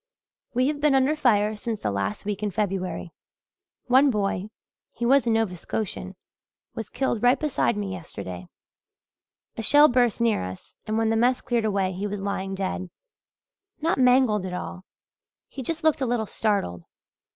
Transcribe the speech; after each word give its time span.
"We 0.55 0.65
have 0.69 0.81
been 0.81 0.95
under 0.95 1.15
fire 1.15 1.55
since 1.55 1.81
the 1.81 1.91
last 1.91 2.25
week 2.25 2.41
in 2.41 2.49
February. 2.49 3.13
One 3.85 4.09
boy 4.09 4.49
he 4.91 5.05
was 5.05 5.27
a 5.27 5.29
Nova 5.29 5.55
Scotian 5.55 6.15
was 6.73 6.89
killed 6.89 7.21
right 7.21 7.39
beside 7.39 7.77
me 7.77 7.91
yesterday. 7.91 8.47
A 9.57 9.61
shell 9.61 9.89
burst 9.89 10.19
near 10.19 10.43
us 10.43 10.75
and 10.87 10.97
when 10.97 11.11
the 11.11 11.15
mess 11.15 11.39
cleared 11.41 11.65
away 11.65 11.91
he 11.91 12.07
was 12.07 12.19
lying 12.19 12.55
dead 12.55 12.89
not 13.79 13.99
mangled 13.99 14.43
at 14.43 14.53
all 14.55 14.85
he 15.47 15.61
just 15.61 15.83
looked 15.83 16.01
a 16.01 16.07
little 16.07 16.25
startled. 16.25 16.87